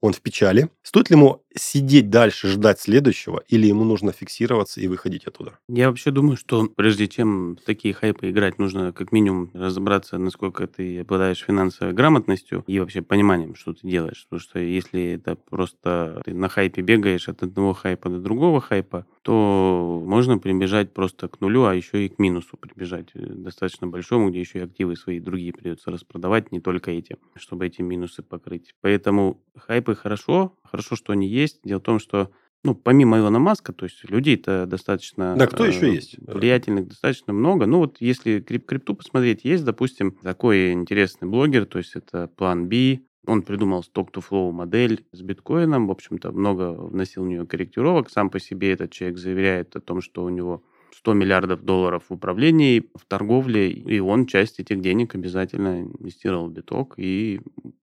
[0.00, 0.68] он в печали.
[0.82, 5.58] Стоит ли ему сидеть дальше, ждать следующего, или ему нужно фиксироваться и выходить оттуда?
[5.68, 10.66] Я вообще думаю, что прежде чем в такие хайпы играть, нужно как минимум разобраться, насколько
[10.66, 14.26] ты обладаешь финансовой грамотностью и вообще пониманием, что ты делаешь.
[14.28, 19.06] Потому что если это просто ты на хайпе бегаешь от одного хайпа до другого хайпа,
[19.28, 24.30] то можно прибежать просто к нулю, а еще и к минусу прибежать э, достаточно большому,
[24.30, 28.74] где еще и активы свои другие придется распродавать, не только эти, чтобы эти минусы покрыть.
[28.80, 31.60] Поэтому хайпы хорошо, хорошо, что они есть.
[31.62, 32.30] Дело в том, что
[32.64, 35.36] ну, помимо Илона Маска, то есть людей-то достаточно...
[35.36, 36.16] Да, кто еще э, есть?
[36.26, 37.66] Влиятельных достаточно много.
[37.66, 42.66] Ну, вот если крип крипту посмотреть, есть, допустим, такой интересный блогер, то есть это План
[42.66, 48.08] B, он придумал stock-to-flow модель с биткоином, в общем-то, много вносил в нее корректировок.
[48.10, 50.64] Сам по себе этот человек заверяет о том, что у него
[50.96, 56.52] 100 миллиардов долларов в управлении, в торговле, и он часть этих денег обязательно инвестировал в
[56.52, 57.40] биток и,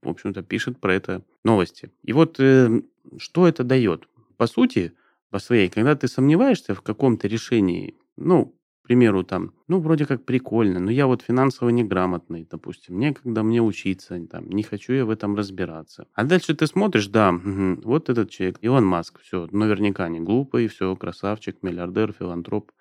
[0.02, 1.92] в общем-то, пишет про это новости.
[2.02, 2.82] И вот э,
[3.18, 4.08] что это дает?
[4.36, 4.92] По сути,
[5.30, 8.57] по своей, когда ты сомневаешься в каком-то решении, ну,
[8.88, 14.18] примеру, там, ну, вроде как прикольно, но я вот финансово неграмотный, допустим, некогда мне учиться,
[14.26, 16.06] там, не хочу я в этом разбираться.
[16.14, 20.68] А дальше ты смотришь, да, угу, вот этот человек, Илон Маск, все, наверняка не глупый,
[20.68, 22.72] все, красавчик, миллиардер, филантроп.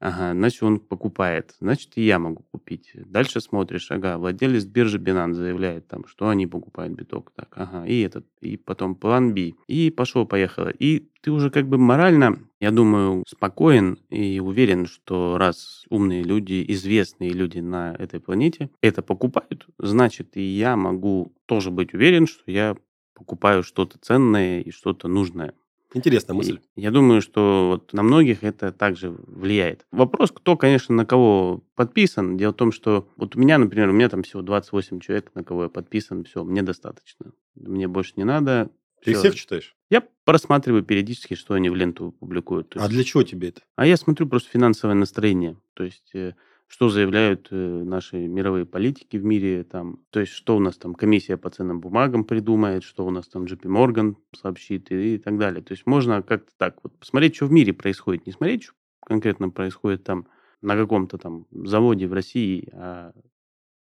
[0.00, 1.56] Ага, значит, он покупает.
[1.58, 2.92] Значит, и я могу купить.
[2.94, 7.32] Дальше смотришь, ага, владелец биржи Binance заявляет там, что они покупают биток.
[7.34, 9.54] Так, ага, и этот, и потом план B.
[9.66, 10.68] И пошло-поехало.
[10.68, 16.64] И ты уже как бы морально, я думаю, спокоен и уверен, что раз умные люди,
[16.68, 22.48] известные люди на этой планете это покупают, значит, и я могу тоже быть уверен, что
[22.50, 22.76] я
[23.14, 25.54] покупаю что-то ценное и что-то нужное.
[25.94, 26.60] Интересная мысль.
[26.76, 29.86] И я думаю, что вот на многих это также влияет.
[29.90, 32.36] Вопрос, кто, конечно, на кого подписан.
[32.36, 35.44] Дело в том, что вот у меня, например, у меня там всего 28 человек, на
[35.44, 37.32] кого я подписан, все, мне достаточно.
[37.54, 38.70] Мне больше не надо.
[39.02, 39.20] Ты всё.
[39.20, 39.76] всех читаешь?
[39.90, 42.70] Я просматриваю периодически, что они в ленту публикуют.
[42.70, 43.62] То А есть- для чего тебе это?
[43.76, 45.56] а я смотрю просто финансовое настроение.
[45.74, 46.34] То есть, э,
[46.68, 50.94] что заявляют э, наши мировые политики в мире, там, то есть, что у нас там
[50.94, 55.38] комиссия по ценным бумагам придумает, что у нас там JP Morgan сообщит и, и так
[55.38, 55.62] далее.
[55.62, 58.26] То есть, можно как-то так вот посмотреть, что в мире происходит.
[58.26, 60.28] Не смотреть, что конкретно происходит там
[60.60, 63.12] на каком-то там заводе в России, а,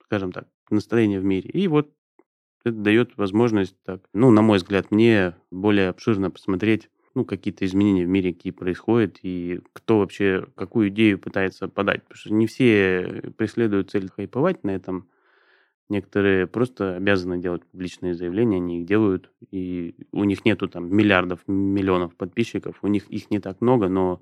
[0.05, 1.49] скажем так, настроение в мире.
[1.51, 1.93] И вот
[2.63, 8.05] это дает возможность так, ну, на мой взгляд, мне более обширно посмотреть ну, какие-то изменения
[8.05, 12.03] в мире, какие происходят, и кто вообще какую идею пытается подать.
[12.03, 15.07] Потому что не все преследуют цель хайповать на этом.
[15.89, 21.41] Некоторые просто обязаны делать публичные заявления, они их делают, и у них нету там миллиардов,
[21.47, 24.21] миллионов подписчиков, у них их не так много, но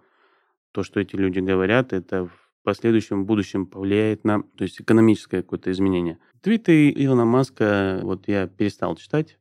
[0.72, 5.72] то, что эти люди говорят, это в последующем будущем повлияет на, то есть экономическое какое-то
[5.72, 6.18] изменение.
[6.42, 9.38] Твиты Илона Маска вот я перестал читать,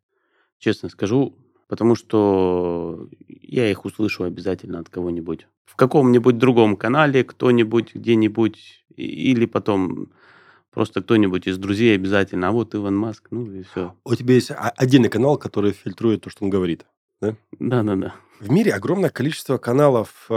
[0.59, 1.35] честно скажу,
[1.69, 5.47] потому что я их услышу обязательно от кого-нибудь.
[5.67, 10.09] В каком-нибудь другом канале, кто-нибудь где-нибудь, или потом
[10.73, 12.49] просто кто-нибудь из друзей обязательно.
[12.49, 13.95] А вот Илон Маск, ну и все.
[14.05, 16.87] У тебя есть отдельный канал, который фильтрует то, что он говорит.
[17.21, 18.15] Да-да-да.
[18.41, 20.31] В мире огромное количество каналов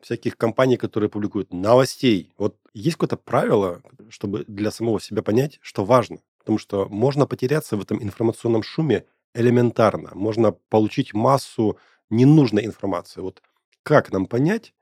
[0.00, 2.32] всяких компаний, которые публикуют новостей.
[2.36, 6.18] Вот есть какое-то правило, чтобы для самого себя понять, что важно?
[6.38, 10.10] Потому что можно потеряться в этом информационном шуме элементарно.
[10.14, 11.78] Можно получить массу
[12.10, 13.20] ненужной информации.
[13.20, 13.42] Вот
[13.82, 14.74] как нам понять,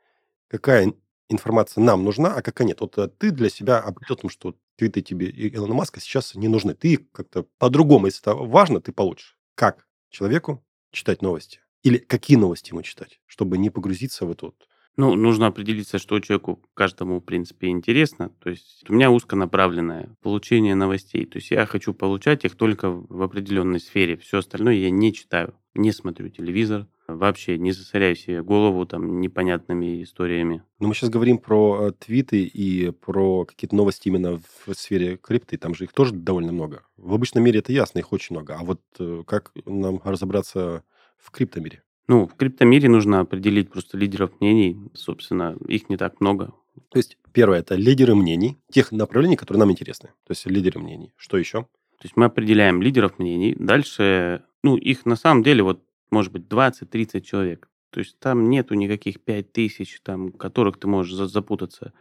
[0.48, 0.92] какая
[1.28, 2.80] информация нам нужна, а какая нет?
[2.80, 6.48] Вот э, ты для себя определил, том, что твиты тебе и Илона Маска сейчас не
[6.48, 6.74] нужны.
[6.74, 9.38] Ты как-то по-другому, если это важно, ты получишь.
[9.54, 11.60] Как человеку читать новости?
[11.82, 16.20] Или какие новости ему читать, чтобы не погрузиться в эту вот Ну, нужно определиться, что
[16.20, 18.30] человеку каждому, в принципе, интересно.
[18.40, 21.24] То есть у меня узконаправленное получение новостей.
[21.24, 24.16] То есть я хочу получать их только в определенной сфере.
[24.16, 30.02] Все остальное я не читаю, не смотрю телевизор, вообще не засоряю себе голову там непонятными
[30.02, 30.62] историями.
[30.80, 35.56] Но мы сейчас говорим про э, твиты и про какие-то новости именно в сфере крипты.
[35.56, 36.82] Там же их тоже довольно много.
[36.96, 38.56] В обычном мире это ясно, их очень много.
[38.56, 40.84] А вот э, как нам разобраться
[41.16, 41.82] в криптомире?
[42.10, 44.76] Ну, в криптомире нужно определить просто лидеров мнений.
[44.94, 46.52] Собственно, их не так много.
[46.88, 50.08] То есть, первое, это лидеры мнений, тех направлений, которые нам интересны.
[50.26, 51.12] То есть, лидеры мнений.
[51.16, 51.62] Что еще?
[51.62, 53.54] То есть, мы определяем лидеров мнений.
[53.56, 57.68] Дальше, ну, их на самом деле, вот, может быть, 20-30 человек.
[57.90, 61.92] То есть, там нету никаких 5 тысяч, там, которых ты можешь запутаться.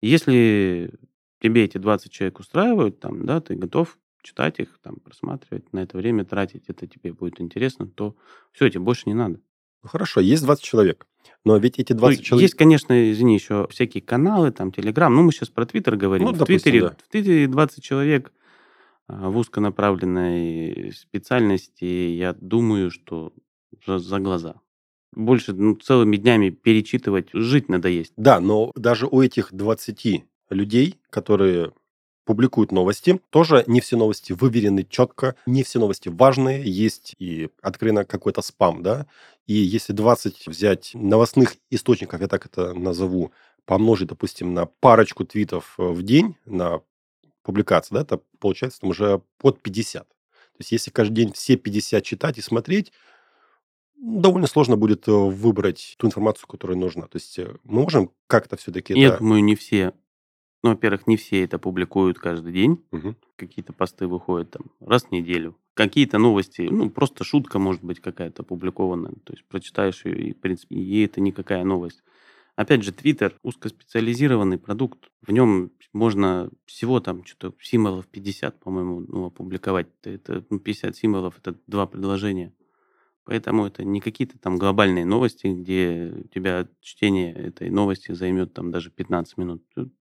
[0.00, 0.90] Если
[1.40, 5.98] тебе эти 20 человек устраивают, там, да, ты готов читать их, там, просматривать, на это
[5.98, 8.16] время тратить, это тебе будет интересно, то
[8.50, 9.38] все, тебе больше не надо.
[9.82, 11.06] Ну, хорошо, есть 20 человек.
[11.44, 12.42] Но ведь эти 20 ну, человек...
[12.42, 15.14] Есть, конечно, извини, еще всякие каналы, там, Телеграм.
[15.14, 16.26] Ну, мы сейчас про Твиттер говорим.
[16.26, 16.96] Ну, в, допустим, Твиттере, да.
[17.04, 18.32] в Твиттере 20 человек
[19.08, 21.84] а, в узконаправленной специальности.
[21.84, 23.32] Я думаю, что
[23.86, 24.54] за, за глаза.
[25.12, 28.12] Больше ну, целыми днями перечитывать, жить надо есть.
[28.16, 31.72] Да, но даже у этих 20 людей, которые
[32.24, 33.20] публикуют новости.
[33.30, 36.62] Тоже не все новости выверены четко, не все новости важные.
[36.64, 39.06] Есть и откровенно какой-то спам, да.
[39.46, 43.32] И если 20 взять новостных источников, я так это назову,
[43.64, 46.80] помножить, допустим, на парочку твитов э, в день, на
[47.42, 50.08] публикации, да, это получается там уже под 50.
[50.08, 52.92] То есть если каждый день все 50 читать и смотреть,
[53.96, 57.06] довольно сложно будет э, выбрать ту информацию, которая нужна.
[57.06, 58.94] То есть э, мы можем как-то все-таки...
[58.94, 59.18] Я это...
[59.18, 59.92] думаю, не все
[60.62, 62.82] ну, во-первых, не все это публикуют каждый день.
[62.92, 63.16] Угу.
[63.36, 65.56] Какие-то посты выходят там раз в неделю.
[65.74, 69.12] Какие-то новости, ну, просто шутка может быть какая-то опубликованная.
[69.24, 72.02] То есть прочитаешь ее, и, в принципе, ей это никакая новость.
[72.54, 75.10] Опять же, Твиттер– узкоспециализированный продукт.
[75.22, 79.88] В нем можно всего там что-то символов 50, по-моему, ну, опубликовать.
[80.04, 82.52] Это ну, 50 символов– это два предложения.
[83.24, 88.70] Поэтому это не какие-то там глобальные новости, где у тебя чтение этой новости займет там
[88.70, 89.62] даже 15 минут.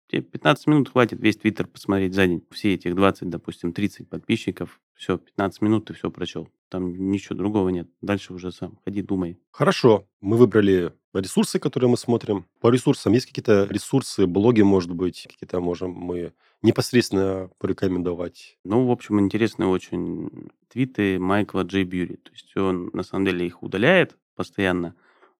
[0.07, 2.43] Тебе 15 минут хватит весь Твиттер посмотреть за день.
[2.51, 4.79] Все этих 20, допустим, 30 подписчиков.
[4.93, 6.49] Все, 15 минут ты все прочел.
[6.69, 7.87] Там ничего другого нет.
[8.01, 9.39] Дальше уже сам ходи, думай.
[9.51, 10.07] Хорошо.
[10.21, 12.45] Мы выбрали ресурсы, которые мы смотрим.
[12.59, 18.57] По ресурсам есть какие-то ресурсы, блоги, может быть, какие-то можем мы непосредственно порекомендовать?
[18.63, 22.17] Ну, в общем, интересные очень твиты Майкла Джей Бьюри.
[22.17, 24.95] То есть он, на самом деле, их удаляет постоянно,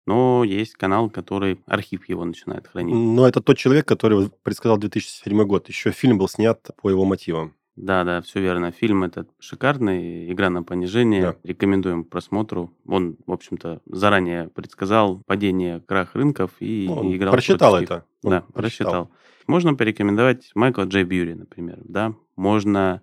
[0.06, 2.94] но есть канал, который архив его начинает хранить.
[2.94, 5.68] Но это тот человек, который предсказал 2007 год.
[5.68, 7.54] Еще фильм был снят по его мотивам.
[7.76, 8.72] Да, да, все верно.
[8.72, 11.22] Фильм этот шикарный, игра на понижение.
[11.22, 11.36] Да.
[11.42, 12.72] Рекомендуем к просмотру.
[12.86, 17.32] Он, в общем-то, заранее предсказал падение крах рынков и Он играл.
[17.32, 18.06] Прочитал это.
[18.22, 18.92] Он да, прочитал.
[18.92, 19.10] прочитал.
[19.46, 21.78] Можно порекомендовать Майкла Джей Бьюри, например.
[21.84, 23.02] Да, можно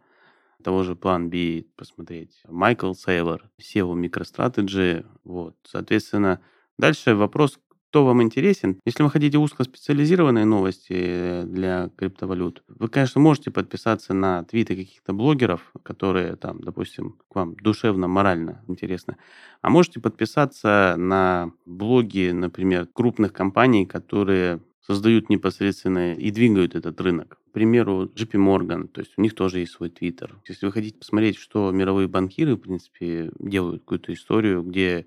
[0.64, 2.42] того же план B посмотреть.
[2.48, 5.06] Майкл Сейлор, SEO MicroStrategy.
[5.24, 6.42] Вот, соответственно,
[6.78, 7.60] Дальше вопрос,
[7.94, 8.80] кто вам интересен.
[8.86, 15.72] Если вы хотите узкоспециализированные новости для криптовалют, вы, конечно, можете подписаться на твиты каких-то блогеров,
[15.84, 19.18] которые там, допустим, к вам душевно, морально интересны.
[19.62, 27.38] А можете подписаться на блоги, например, крупных компаний, которые создают непосредственно и двигают этот рынок.
[27.50, 30.36] К примеру, JP Morgan, то есть у них тоже есть свой твиттер.
[30.48, 35.06] Если вы хотите посмотреть, что мировые банкиры, в принципе, делают какую-то историю, где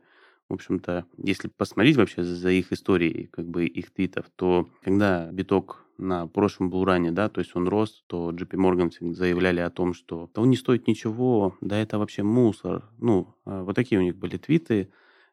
[0.49, 5.85] в общем-то, если посмотреть вообще за их историей, как бы их твитов, то когда биток
[5.99, 10.31] на прошлом булране, да, то есть он рос, то JP Morgan заявляли о том, что
[10.35, 12.85] да он не стоит ничего, да это вообще мусор.
[12.99, 14.91] Ну, а вот такие у них были твиты.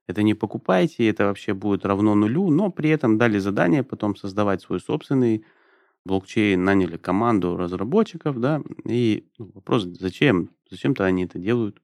[0.08, 4.62] Это не покупайте, это вообще будет равно нулю, но при этом дали задание потом создавать
[4.62, 5.46] свой собственный
[6.06, 10.50] блокчейн, наняли команду разработчиков, да, и ну, вопрос, зачем?
[10.70, 11.82] Зачем-то они это делают?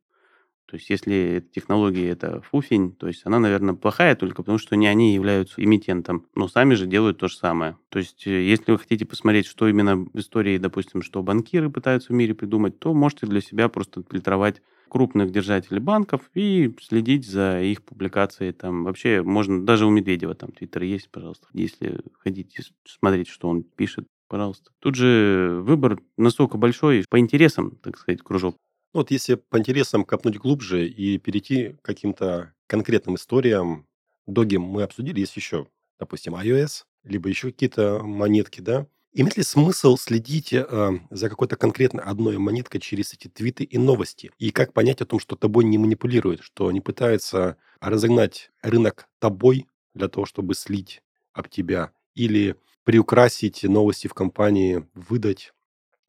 [0.69, 4.85] То есть если технология это фуфень, то есть она, наверное, плохая только потому, что не
[4.85, 7.75] они являются эмитентом, но сами же делают то же самое.
[7.89, 12.13] То есть э, если вы хотите посмотреть, что именно в истории, допустим, что банкиры пытаются
[12.13, 17.61] в мире придумать, то можете для себя просто фильтровать крупных держателей банков и следить за
[17.61, 18.53] их публикацией.
[18.53, 23.63] Там вообще можно, даже у Медведева там твиттер есть, пожалуйста, если хотите смотреть, что он
[23.63, 24.71] пишет, пожалуйста.
[24.79, 28.55] Тут же выбор настолько большой, по интересам, так сказать, кружок.
[28.93, 33.87] Ну, вот если по интересам копнуть глубже и перейти к каким-то конкретным историям,
[34.25, 35.67] доги мы обсудили, есть еще,
[35.99, 38.87] допустим, iOS, либо еще какие-то монетки, да.
[39.13, 44.31] Имеет ли смысл следить э, за какой-то конкретно одной монеткой через эти твиты и новости?
[44.37, 49.67] И как понять о том, что тобой не манипулируют, что не пытаются разогнать рынок тобой
[49.93, 51.01] для того, чтобы слить
[51.33, 55.53] об тебя, или приукрасить новости в компании, выдать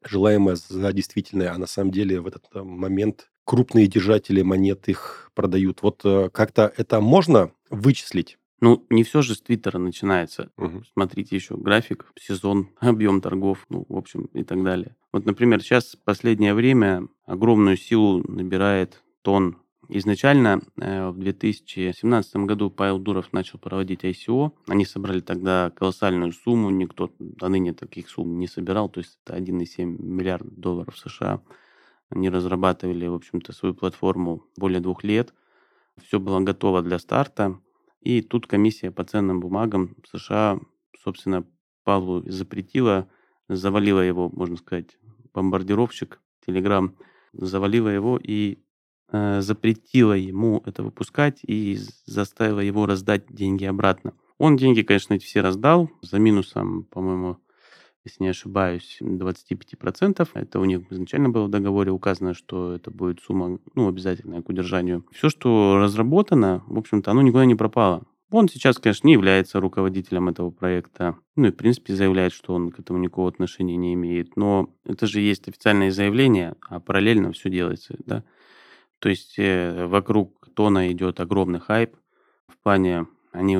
[0.03, 5.31] желаемое за действительное, а на самом деле в этот э, момент крупные держатели монет их
[5.33, 5.81] продают.
[5.81, 8.37] Вот э, как-то это можно вычислить?
[8.61, 10.51] Ну, не все же с Твиттера начинается.
[10.55, 10.85] Мгм.
[10.93, 14.95] Смотрите еще график, сезон, объем торгов, ну, в общем, и так далее.
[15.11, 19.57] Вот, например, сейчас в последнее время огромную силу набирает тон.
[19.93, 24.53] Изначально э, в 2017 году Павел Дуров начал проводить ICO.
[24.67, 26.69] Они собрали тогда колоссальную сумму.
[26.69, 28.87] Никто до ныне таких сумм не собирал.
[28.87, 31.41] То есть это 1,7 миллиарда долларов США.
[32.09, 35.33] Они разрабатывали, в общем-то, свою платформу более двух лет.
[36.01, 37.59] Все было готово для старта.
[37.99, 40.61] И тут комиссия по ценным бумагам США,
[41.03, 41.45] собственно,
[41.83, 43.09] Павлу запретила,
[43.49, 44.97] завалила его, можно сказать,
[45.33, 46.95] бомбардировщик, Телеграм,
[47.33, 48.59] завалила его и
[49.11, 54.13] запретила ему это выпускать и заставила его раздать деньги обратно.
[54.37, 57.37] Он деньги, конечно, эти все раздал за минусом, по-моему,
[58.03, 60.27] если не ошибаюсь, 25%.
[60.33, 64.49] Это у них изначально было в договоре указано, что это будет сумма ну, обязательная к
[64.49, 65.05] удержанию.
[65.11, 68.03] Все, что разработано, в общем-то, оно никуда не пропало.
[68.31, 71.17] Он сейчас, конечно, не является руководителем этого проекта.
[71.35, 74.37] Ну и, в принципе, заявляет, что он к этому никакого отношения не имеет.
[74.37, 78.23] Но это же есть официальное заявление, а параллельно все делается, да.
[79.01, 81.95] То есть э, вокруг Тона идет огромный хайп
[82.47, 83.57] в плане они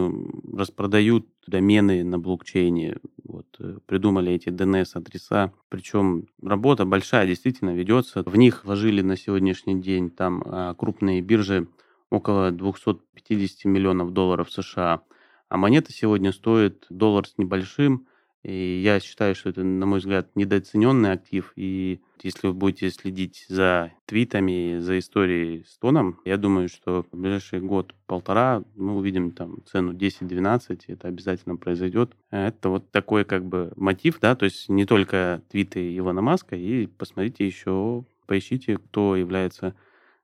[0.54, 5.54] распродают домены на блокчейне, вот, э, придумали эти DNS-адреса.
[5.70, 8.24] Причем работа большая действительно ведется.
[8.24, 11.68] В них вложили на сегодняшний день там а, крупные биржи
[12.10, 15.02] около 250 миллионов долларов США.
[15.48, 18.08] А монета сегодня стоит доллар с небольшим.
[18.44, 21.54] И я считаю, что это, на мой взгляд, недооцененный актив.
[21.56, 27.16] И если вы будете следить за твитами, за историей с тоном, я думаю, что в
[27.16, 32.16] ближайший год-полтора мы увидим там цену 10-12, это обязательно произойдет.
[32.32, 36.88] Это вот такой как бы мотив, да, то есть не только твиты Илона Маска, и
[36.88, 39.76] посмотрите еще, поищите, кто является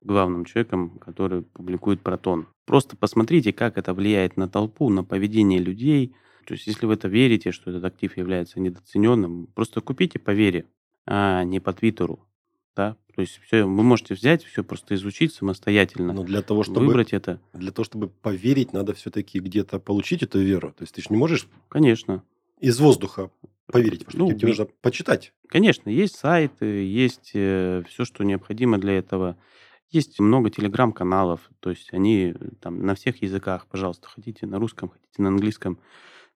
[0.01, 2.47] главным человеком, который публикует протон.
[2.65, 6.15] Просто посмотрите, как это влияет на толпу, на поведение людей–
[6.47, 10.65] то есть, если вы это верите, что этот актив является недооцененным, просто купите по вере,
[11.05, 12.25] а не по Твиттеру.
[12.73, 12.95] Да?
[13.13, 16.13] То есть все, вы можете взять, все просто изучить самостоятельно.
[16.13, 17.41] Но для того, чтобы выбрать это.
[17.51, 20.69] Для того, чтобы поверить, надо все-таки где-то получить эту веру.
[20.69, 22.23] То есть ты же не можешь Конечно.
[22.61, 23.29] из воздуха
[23.65, 25.33] поверить, потому что Ну, тебе нужно почитать.
[25.49, 29.35] Конечно, есть сайты, есть э, все, что необходимо для этого.
[29.89, 34.89] Есть много телеграм-каналов, то есть они э, там на всех языках, пожалуйста, хотите на русском,
[34.89, 35.79] хотите на английском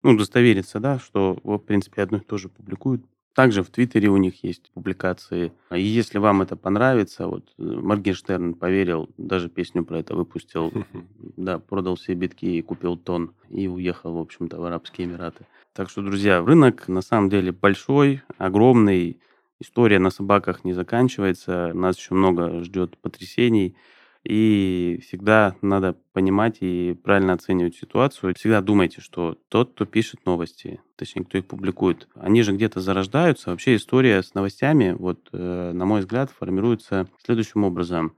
[0.03, 3.03] ну, удостовериться, да, что, в принципе, одно и то же публикуют.
[3.33, 5.53] Также в Твиттере у них есть публикации.
[5.71, 10.73] И если вам это понравится, вот э, Моргенштерн поверил, даже песню про это выпустил,
[11.37, 15.45] да, продал все битки и купил тон и уехал, в общем-то, в Арабские Эмираты.
[15.73, 19.21] Так что, друзья, рынок на самом деле большой, огромный.
[19.61, 21.71] История на собаках не заканчивается.
[21.73, 23.77] Нас еще много ждет потрясений.
[24.23, 28.35] И всегда надо понимать и правильно оценивать ситуацию.
[28.35, 33.49] Всегда думайте, что тот, кто пишет новости, точнее, кто их публикует, они же где-то зарождаются.
[33.49, 38.15] Вообще история с новостями, вот, э, на мой взгляд, формируется следующим образом.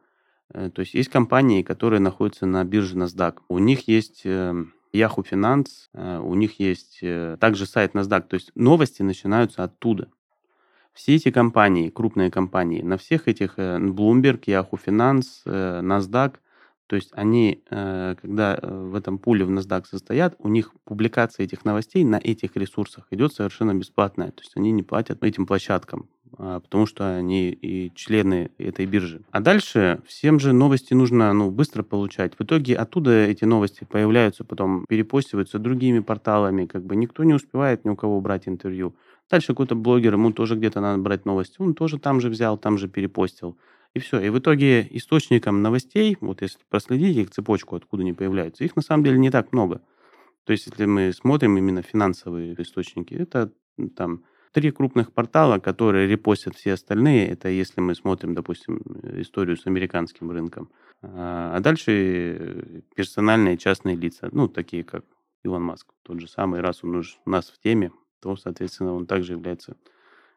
[0.53, 3.37] Э, то есть есть компании, которые находятся на бирже NASDAQ.
[3.47, 4.53] У них есть э,
[4.93, 6.99] Yahoo Finance, у них есть
[7.39, 8.27] также сайт NASDAQ.
[8.27, 10.09] То есть новости начинаются оттуда.
[10.93, 16.35] Все эти компании, крупные компании, на всех этих э, Bloomberg, Yahoo Finance, э, NASDAQ,
[16.87, 21.65] то есть они, э, когда в этом пуле в NASDAQ состоят, у них публикация этих
[21.65, 24.27] новостей на этих ресурсах идет совершенно бесплатная.
[24.27, 29.23] То есть они не платят этим площадкам, а, потому что они и члены этой биржи.
[29.31, 32.35] А дальше всем же новости нужно ну, быстро получать.
[32.37, 36.65] В итоге оттуда эти новости появляются, потом перепостиваются другими порталами.
[36.65, 38.95] Как бы никто не успевает ни у кого брать интервью.
[39.33, 41.55] Дальше какой-то блогер, ему тоже где-то надо брать новости.
[41.57, 43.57] Он тоже там же взял, там же перепостил.
[43.95, 44.19] И все.
[44.19, 48.83] И в итоге источником новостей, вот если проследить их цепочку, откуда они появляются, их на
[48.83, 49.81] самом деле не так много.
[50.43, 53.51] То есть, если мы смотрим именно финансовые источники, это
[53.95, 57.29] там три крупных портала, которые репостят все остальные.
[57.29, 58.83] Это если мы смотрим, допустим,
[59.19, 60.69] историю с американским рынком.
[61.01, 65.05] А дальше персональные частные лица, ну, такие как
[65.43, 67.91] Илон Маск, тот же самый, раз он уже у нас в теме,
[68.23, 69.75] то, соответственно, он также является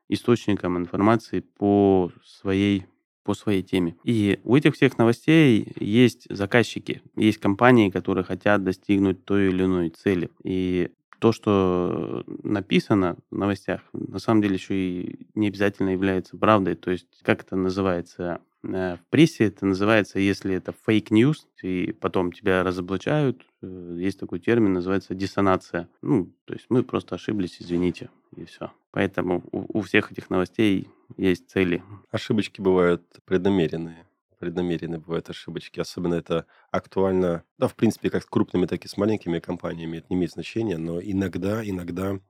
[0.08, 2.86] источником информации по своей
[3.22, 3.96] по своей теме.
[4.04, 9.88] И у этих всех новостей есть заказчики, есть компании, которые хотят достигнуть той или иной
[9.90, 10.30] цели.
[10.44, 16.76] И то, что написано в новостях, на самом деле еще и не обязательно является правдой.
[16.76, 18.40] То есть, как это называется,
[18.72, 24.40] в прессе это называется, если это fake news, и потом тебя разоблачают, э, есть такой
[24.40, 25.88] термин, называется диссонация.
[26.02, 28.72] Ну, то есть мы просто ошиблись, извините, и все.
[28.90, 31.82] Поэтому у, у всех этих новостей есть цели.
[32.10, 34.06] Ошибочки бывают преднамеренные
[34.38, 35.80] преднамеренные бывают ошибочки.
[35.80, 39.98] Особенно это актуально, да, в принципе, как с крупными, так и с маленькими компаниями.
[39.98, 42.20] Это не имеет значения, но иногда, иногда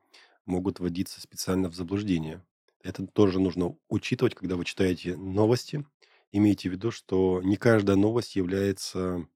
[0.45, 2.43] могут вводиться специально в заблуждение.
[2.83, 5.85] Это тоже нужно учитывать, когда вы читаете новости.
[6.33, 9.27] Имейте в виду, что не каждая новость является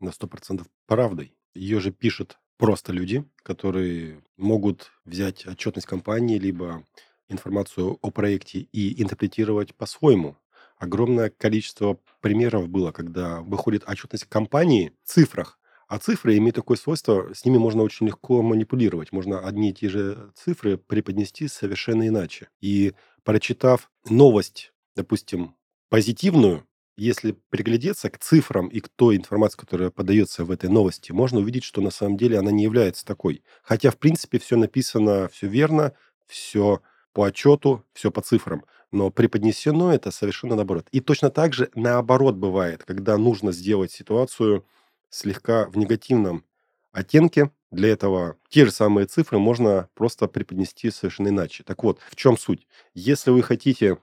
[0.00, 1.34] на 100% правдой.
[1.54, 6.84] Ее же пишут просто люди, которые могут взять отчетность компании, либо
[7.28, 10.36] информацию о проекте и интерпретировать по-своему.
[10.78, 15.58] Огромное количество примеров было, когда выходит отчетность компании в цифрах,
[15.88, 19.12] а цифры имеют такое свойство, с ними можно очень легко манипулировать.
[19.12, 22.48] Можно одни и те же цифры преподнести совершенно иначе.
[22.60, 25.54] И прочитав новость, допустим,
[25.88, 26.66] позитивную,
[26.96, 31.64] если приглядеться к цифрам и к той информации, которая подается в этой новости, можно увидеть,
[31.64, 33.42] что на самом деле она не является такой.
[33.62, 35.92] Хотя, в принципе, все написано, все верно,
[36.26, 36.80] все
[37.12, 38.64] по отчету, все по цифрам.
[38.92, 40.86] Но преподнесено это совершенно наоборот.
[40.92, 44.64] И точно так же наоборот бывает, когда нужно сделать ситуацию
[45.10, 46.44] слегка в негативном
[46.92, 47.50] оттенке.
[47.70, 51.62] Для этого те же самые цифры можно просто преподнести совершенно иначе.
[51.64, 52.66] Так вот, в чем суть?
[52.94, 53.98] Если вы хотите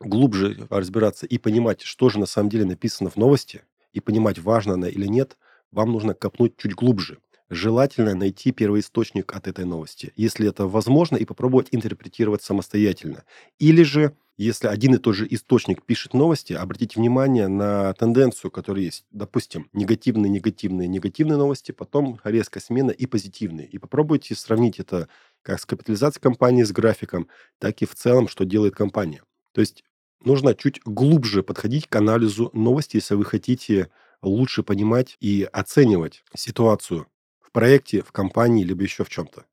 [0.00, 4.74] глубже разбираться и понимать, что же на самом деле написано в новости, и понимать, важно
[4.74, 5.36] она или нет,
[5.70, 7.18] вам нужно копнуть чуть глубже.
[7.50, 13.24] Желательно найти первоисточник от этой новости, если это возможно, и попробовать интерпретировать самостоятельно.
[13.58, 18.82] Или же если один и тот же источник пишет новости, обратите внимание на тенденцию, которая
[18.82, 19.04] есть.
[19.12, 23.68] Допустим, негативные, негативные, негативные новости, потом резкая смена и позитивные.
[23.68, 25.08] И попробуйте сравнить это
[25.42, 27.28] как с капитализацией компании, с графиком,
[27.58, 29.22] так и в целом, что делает компания.
[29.54, 29.84] То есть
[30.20, 33.88] нужно чуть глубже подходить к анализу новости, если вы хотите
[34.20, 37.06] лучше понимать и оценивать ситуацию
[37.40, 39.46] в проекте, в компании, либо еще в чем-то.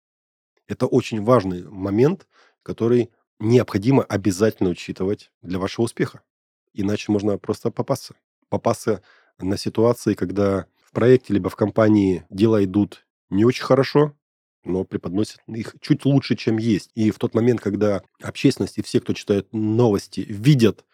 [0.68, 2.28] Это очень важный момент,
[2.64, 6.22] который необходимо обязательно учитывать для вашего успеха.
[6.74, 8.16] Иначе можно просто попасться.
[8.50, 9.04] Попасться
[9.40, 14.16] на ситуации, когда в проекте либо в компании дела идут не очень хорошо,
[14.64, 16.92] но преподносят их чуть лучше, чем есть.
[16.96, 20.86] И в тот момент, когда общественность и все, кто читает новости, видят,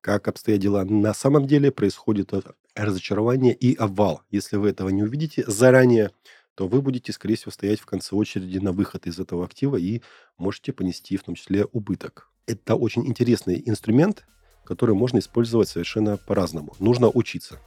[0.00, 2.32] как обстоят дела на самом деле, происходит
[2.74, 4.22] разочарование и обвал.
[4.30, 6.10] Если вы этого не увидите заранее,
[6.54, 10.02] то вы будете, скорее всего, стоять в конце очереди на выход из этого актива и
[10.38, 12.30] можете понести в том числе убыток.
[12.46, 14.24] Это очень интересный инструмент,
[14.64, 16.74] который можно использовать совершенно по-разному.
[16.78, 17.60] Нужно учиться.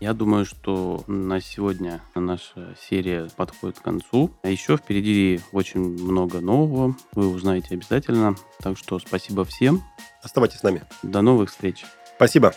[0.00, 4.30] Я думаю, что на сегодня наша серия подходит к концу.
[4.42, 6.94] А еще впереди очень много нового.
[7.12, 8.36] Вы узнаете обязательно.
[8.60, 9.82] Так что спасибо всем.
[10.22, 10.84] Оставайтесь с нами.
[11.02, 11.84] До новых встреч.
[12.16, 12.54] Спасибо.